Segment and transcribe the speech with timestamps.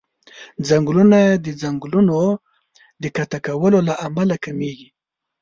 [0.67, 2.19] ځنګلونه د ځنګلونو
[3.01, 4.87] د قطع کولو له امله کميږي.